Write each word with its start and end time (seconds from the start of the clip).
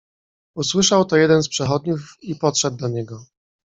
"Usłyszał 0.55 1.05
to 1.05 1.17
jeden 1.17 1.43
z 1.43 1.49
przechodniów 1.49 2.15
i 2.21 2.35
podszedł 2.35 2.77
do 2.77 2.87
niego." 2.89 3.25